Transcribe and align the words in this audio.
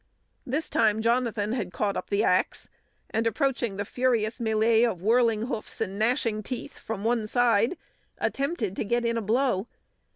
This 0.47 0.67
time 0.67 0.99
Jonathan 0.99 1.53
had 1.53 1.71
caught 1.71 1.95
up 1.95 2.09
the 2.09 2.23
axe, 2.23 2.67
and 3.11 3.27
approaching 3.27 3.77
the 3.77 3.85
furious 3.85 4.39
mêlée 4.39 4.83
of 4.83 5.03
whirling 5.03 5.43
hoofs 5.43 5.79
and 5.79 5.99
gnashing 5.99 6.41
teeth 6.41 6.79
from 6.79 7.03
one 7.03 7.27
side, 7.27 7.77
attempted 8.17 8.75
to 8.77 8.83
get 8.83 9.05
in 9.05 9.15
a 9.15 9.21
blow. 9.21 9.67